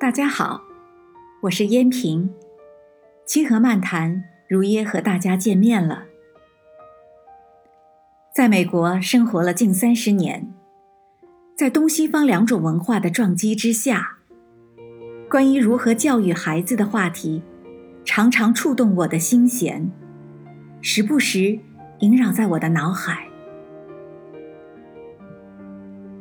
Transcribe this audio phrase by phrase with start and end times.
[0.00, 0.62] 大家好，
[1.42, 2.32] 我是燕平，
[3.26, 6.04] 清河漫谈如约和大家见面了。
[8.34, 10.50] 在美国生活了近三十年，
[11.54, 14.16] 在东西方两种文化的撞击之下，
[15.28, 17.42] 关于如何教育孩子的话题，
[18.02, 19.86] 常常触动我的心弦，
[20.80, 21.58] 时不时
[21.98, 23.28] 萦绕在我的脑海。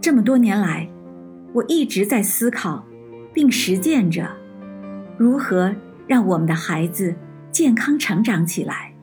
[0.00, 0.88] 这么多年来，
[1.52, 2.86] 我一直在思考，
[3.34, 4.30] 并实践着
[5.18, 5.74] 如何
[6.06, 7.14] 让我们的孩子
[7.50, 8.94] 健康成长起来。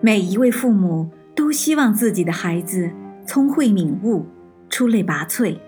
[0.00, 2.90] 每一位父母都希望自己的孩子
[3.26, 4.24] 聪慧敏悟、
[4.70, 5.58] 出类拔萃、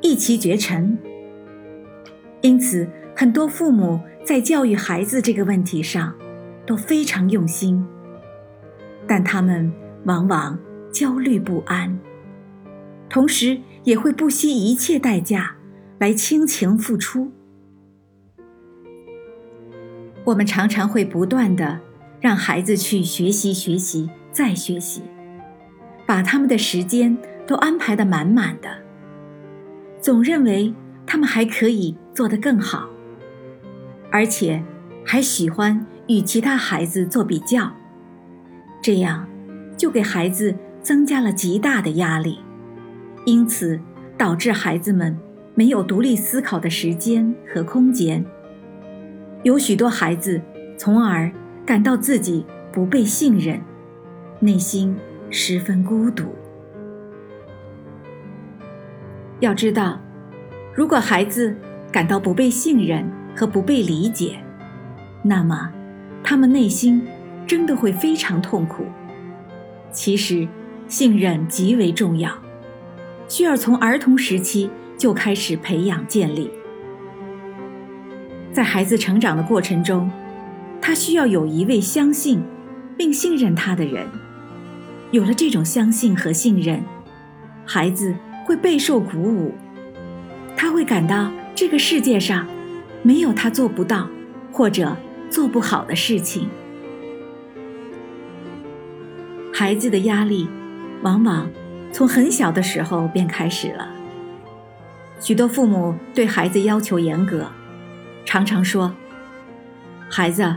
[0.00, 0.96] 一骑绝尘。
[2.42, 6.14] 因此，很多父母在教育孩子这个问题上
[6.66, 7.84] 都非常用心，
[9.06, 9.72] 但他们
[10.04, 10.58] 往往
[10.92, 11.98] 焦虑不安。
[13.08, 15.54] 同时，也会不惜一切代价
[16.02, 17.30] 来倾情付出。
[20.24, 21.78] 我们常常会不断的
[22.20, 25.02] 让孩子去学习、学习、再学习，
[26.04, 28.68] 把他们的时间都安排的满满的，
[30.00, 30.74] 总认为
[31.06, 32.90] 他们还可以做得更好，
[34.10, 34.60] 而且
[35.06, 37.72] 还喜欢与其他孩子做比较，
[38.82, 39.24] 这样
[39.76, 42.40] 就给孩子增加了极大的压力。
[43.24, 43.80] 因此，
[44.18, 45.16] 导致孩子们
[45.54, 48.24] 没有独立思考的时间和空间。
[49.42, 50.40] 有许多孩子
[50.76, 51.30] 从而
[51.66, 53.60] 感到自己不被信任，
[54.40, 54.96] 内心
[55.30, 56.34] 十分孤独。
[59.40, 60.00] 要知道，
[60.74, 61.54] 如果孩子
[61.90, 64.38] 感到不被信任和不被理解，
[65.22, 65.72] 那么
[66.22, 67.06] 他们内心
[67.46, 68.84] 真的会非常痛苦。
[69.90, 70.46] 其实，
[70.88, 72.32] 信任极为重要。
[73.28, 76.50] 需要从儿童时期就开始培养建立，
[78.52, 80.10] 在孩子成长的过程中，
[80.80, 82.42] 他需要有一位相信
[82.96, 84.06] 并信任他的人。
[85.10, 86.82] 有了这种相信和信任，
[87.64, 88.14] 孩子
[88.46, 89.54] 会备受鼓舞，
[90.56, 92.46] 他会感到这个世界上
[93.02, 94.08] 没有他做不到
[94.52, 94.96] 或者
[95.28, 96.48] 做不好的事情。
[99.52, 100.48] 孩子的压力
[101.02, 101.50] 往往。
[101.94, 103.91] 从很小的时候便开始了。
[105.22, 107.46] 许多父母对孩子要求严格，
[108.24, 108.92] 常常说
[110.10, 110.56] ：“孩子，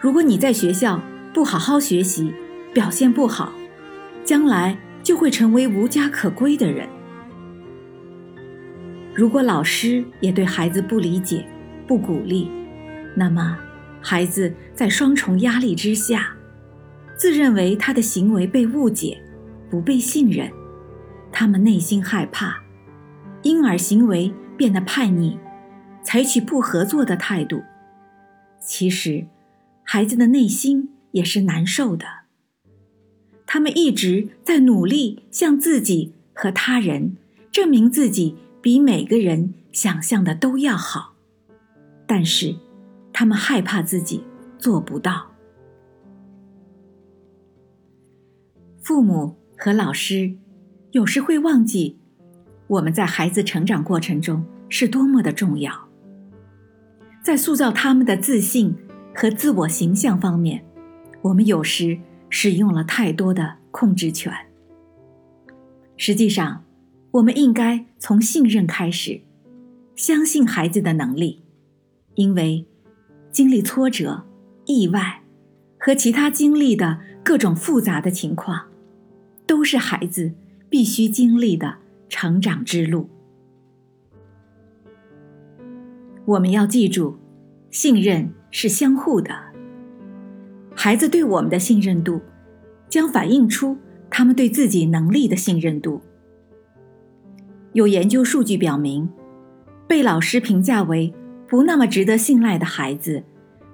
[0.00, 1.02] 如果你在学校
[1.34, 2.32] 不好好学习，
[2.72, 3.52] 表现不好，
[4.24, 6.88] 将来就会成为无家可归的人。”
[9.14, 11.46] 如果老师也对孩子不理解、
[11.86, 12.50] 不鼓励，
[13.14, 13.58] 那么
[14.00, 16.34] 孩子在双重压力之下，
[17.18, 19.20] 自认为他的行为被误解。
[19.70, 20.48] 不被信任，
[21.32, 22.62] 他们内心害怕，
[23.44, 25.38] 因而行为变得叛逆，
[26.02, 27.62] 采取不合作的态度。
[28.60, 29.26] 其实，
[29.84, 32.04] 孩子的内心也是难受的。
[33.46, 37.16] 他们一直在努力向自己和他人
[37.52, 41.14] 证明自己比每个人想象的都要好，
[42.06, 42.56] 但是，
[43.12, 44.24] 他们害怕自己
[44.58, 45.30] 做不到。
[48.82, 49.36] 父母。
[49.56, 50.34] 和老师，
[50.90, 51.96] 有时会忘记，
[52.66, 55.72] 我们在孩子成长过程中是多么的重要。
[57.22, 58.74] 在塑造他们的自信
[59.14, 60.64] 和自我形象方面，
[61.22, 61.98] 我们有时
[62.28, 64.32] 使用了太多的控制权。
[65.96, 66.64] 实际上，
[67.12, 69.20] 我们应该从信任开始，
[69.94, 71.42] 相信孩子的能力，
[72.14, 72.66] 因为
[73.30, 74.24] 经历挫折、
[74.66, 75.22] 意外
[75.78, 78.66] 和其他经历的各种复杂的情况。
[79.46, 80.32] 都是孩子
[80.70, 81.76] 必须经历的
[82.08, 83.08] 成长之路。
[86.24, 87.18] 我们要记住，
[87.70, 89.34] 信任是相互的。
[90.74, 92.20] 孩子对我们的信任度，
[92.88, 93.76] 将反映出
[94.08, 96.00] 他们对自己能力的信任度。
[97.72, 99.08] 有研究数据表明，
[99.86, 101.12] 被老师评价为
[101.48, 103.22] 不那么值得信赖的孩子，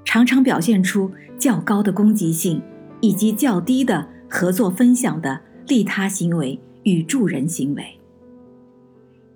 [0.05, 2.63] 常常表现出较高的攻击性，
[3.01, 5.41] 以及较低的合作分享的。
[5.69, 8.00] 利他行为与助人行为，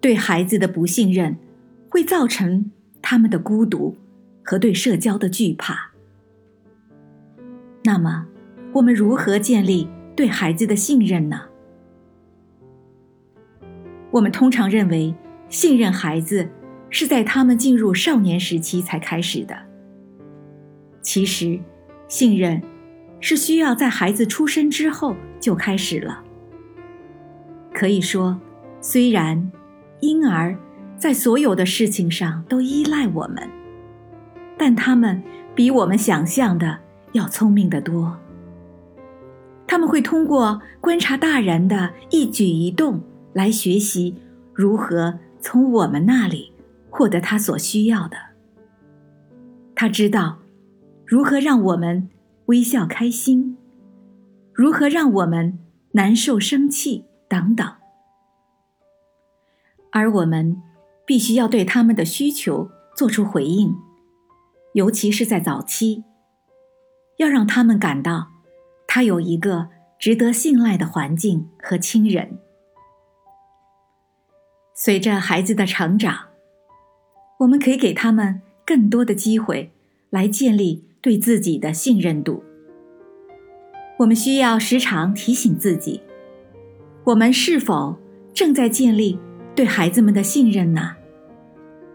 [0.05, 1.35] 对孩子的不信任，
[1.89, 2.71] 会造成
[3.01, 3.97] 他们的孤独
[4.43, 5.93] 和对社交的惧怕。
[7.85, 8.27] 那么，
[8.75, 11.41] 我们如何建立对孩子的信任呢？
[14.11, 15.15] 我们通常认为，
[15.49, 16.51] 信任孩子
[16.91, 19.57] 是在他们进入少年时期才开始的。
[21.01, 21.59] 其实，
[22.09, 22.61] 信任
[23.21, 26.23] 是需要在孩子出生之后就开始了。
[27.73, 28.39] 可以说，
[28.83, 29.51] 虽然
[30.07, 30.57] 婴儿
[30.99, 33.49] 在所有的事情上都依赖我们，
[34.59, 35.23] 但他们
[35.55, 36.79] 比我们想象的
[37.13, 38.17] 要聪明得多。
[39.67, 43.01] 他们会通过观察大人的一举一动
[43.33, 44.15] 来学习
[44.53, 46.53] 如何从我们那里
[46.91, 48.17] 获得他所需要的。
[49.75, 50.39] 他知道
[51.07, 52.09] 如何让我们
[52.47, 53.57] 微笑开心，
[54.53, 55.59] 如何让我们
[55.93, 57.67] 难受生气等等。
[59.95, 60.61] 而我们
[61.07, 63.77] 必须要对他们的需求做出回应，
[64.73, 66.03] 尤其是在早期，
[67.19, 68.27] 要让他们感到。
[68.89, 72.39] 他有一个值得信赖的环境和亲人。
[74.75, 76.27] 随着孩子的成长，
[77.39, 79.73] 我们可以给他们更多的机会
[80.11, 82.43] 来建立对自己的信任度。
[84.01, 86.03] 我们需要时常提醒自己：
[87.05, 87.97] 我们是否
[88.33, 89.19] 正在建立
[89.55, 90.97] 对孩子们的信任呢？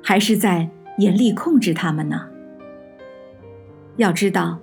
[0.01, 2.27] 还是在严厉控制他们呢？
[3.97, 4.59] 要知道，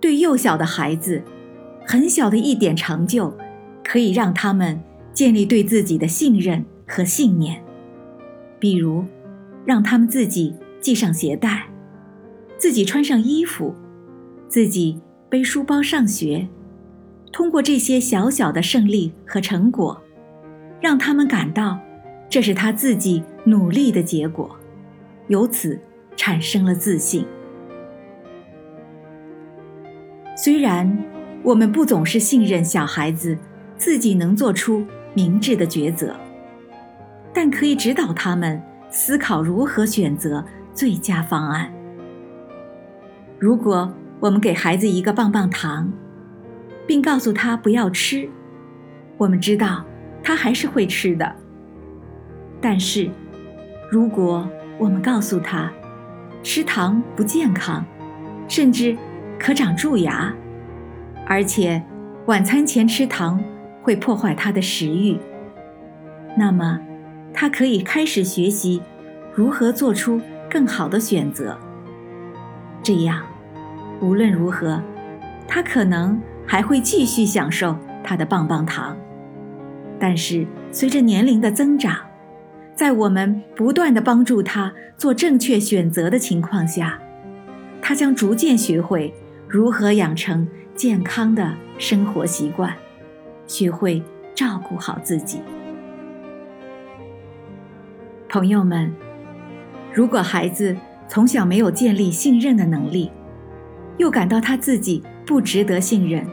[0.00, 1.22] 对幼小的孩子。
[1.88, 3.32] 很小的一点成就，
[3.84, 4.80] 可以让他们
[5.12, 7.62] 建立对自己的信任和信念。
[8.58, 9.04] 比如，
[9.64, 11.68] 让他们自己系上鞋带，
[12.58, 13.72] 自己穿上衣服，
[14.48, 16.48] 自己背书包上学。
[17.32, 20.02] 通过这些小小的胜利和成果，
[20.80, 21.78] 让他们感到
[22.28, 24.56] 这是他自己努力的结果，
[25.28, 25.78] 由此
[26.16, 27.26] 产生了自信。
[30.36, 30.96] 虽然。
[31.42, 33.38] 我们不总是信任小孩子
[33.76, 34.84] 自己能做出
[35.14, 36.16] 明智的抉择，
[37.32, 40.44] 但可以指导他们思考如何选择
[40.74, 41.72] 最佳方案。
[43.38, 45.88] 如果我们给孩子一个棒棒糖，
[46.84, 48.28] 并告诉他不要吃，
[49.16, 49.84] 我们知道
[50.24, 51.36] 他还是会吃的。
[52.60, 53.10] 但是，
[53.90, 54.48] 如果
[54.78, 55.70] 我们告诉他
[56.42, 57.84] 吃糖不健康，
[58.48, 58.96] 甚至
[59.38, 60.32] 可长蛀牙，
[61.26, 61.82] 而且，
[62.26, 63.42] 晚餐前吃糖
[63.82, 65.18] 会破坏他的食欲。
[66.36, 66.80] 那么，
[67.32, 68.82] 他可以开始学习
[69.34, 70.20] 如何做出
[70.50, 71.58] 更好的选择。
[72.82, 73.22] 这样，
[74.00, 74.80] 无论如何，
[75.46, 78.96] 他可能还会继续享受他的棒棒糖。
[79.98, 81.96] 但是，随着年龄的增长，
[82.76, 87.00] 在我们不断的帮助他做正确选择的情况下，
[87.82, 89.12] 他将逐渐学会
[89.48, 90.46] 如何养成。
[90.76, 92.70] 健康的生活习惯，
[93.46, 94.02] 学会
[94.34, 95.40] 照顾好自己。
[98.28, 98.92] 朋友们，
[99.90, 100.76] 如果孩子
[101.08, 103.10] 从小没有建立信任的能力，
[103.96, 106.26] 又感到他自己不值得信任，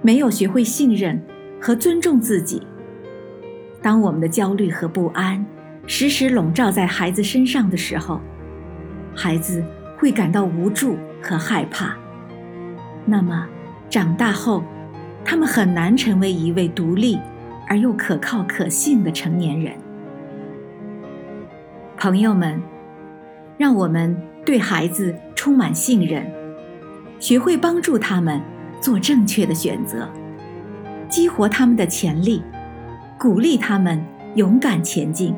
[0.00, 1.20] 没有学会信任
[1.60, 2.62] 和尊重自己，
[3.82, 5.44] 当我们的焦虑和不安
[5.86, 8.20] 时时笼罩在孩子身上的时候，
[9.14, 9.64] 孩子
[9.98, 11.96] 会感到无助和害怕。
[13.06, 13.46] 那么，
[13.88, 14.62] 长大后，
[15.24, 17.18] 他们很难成为一位独立
[17.66, 19.74] 而又可靠可信的成年人。
[21.96, 22.62] 朋友们，
[23.58, 26.24] 让我们对孩子充满信任，
[27.18, 28.40] 学会帮助他们
[28.80, 30.08] 做正确的选择，
[31.08, 32.42] 激活他们的潜力，
[33.20, 34.02] 鼓励他们
[34.34, 35.36] 勇敢前进，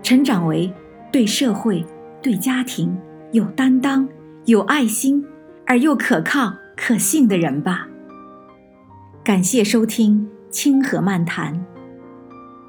[0.00, 0.72] 成长为
[1.10, 1.84] 对社会、
[2.22, 2.96] 对家庭
[3.32, 4.08] 有担当、
[4.44, 5.26] 有爱心
[5.66, 6.54] 而又可靠。
[6.76, 7.88] 可信的人吧。
[9.22, 11.52] 感谢收听《清河漫谈》，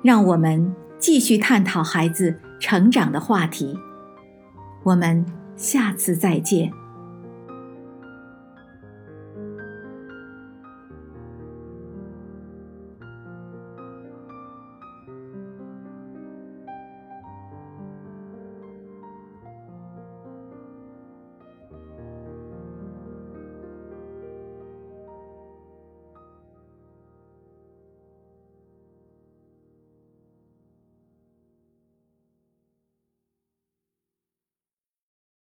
[0.03, 3.77] 让我们继续探讨孩子成长的话题。
[4.83, 6.69] 我们下次再见。